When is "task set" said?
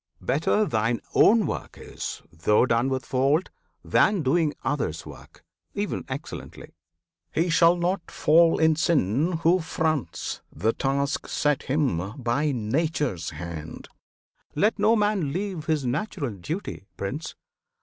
10.73-11.61